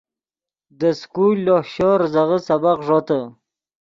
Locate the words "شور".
1.73-1.97